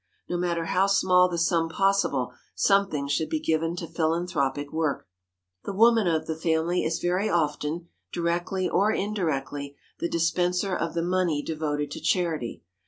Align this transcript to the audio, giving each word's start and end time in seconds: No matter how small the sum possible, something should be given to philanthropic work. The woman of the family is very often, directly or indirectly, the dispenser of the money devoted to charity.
No 0.27 0.35
matter 0.35 0.65
how 0.65 0.87
small 0.87 1.29
the 1.29 1.37
sum 1.37 1.69
possible, 1.69 2.33
something 2.55 3.07
should 3.07 3.29
be 3.29 3.39
given 3.39 3.75
to 3.75 3.85
philanthropic 3.87 4.73
work. 4.73 5.07
The 5.63 5.73
woman 5.75 6.07
of 6.07 6.25
the 6.25 6.35
family 6.35 6.83
is 6.83 6.97
very 6.97 7.29
often, 7.29 7.87
directly 8.11 8.67
or 8.67 8.91
indirectly, 8.91 9.75
the 9.99 10.09
dispenser 10.09 10.75
of 10.75 10.95
the 10.95 11.03
money 11.03 11.43
devoted 11.43 11.91
to 11.91 11.99
charity. 12.01 12.63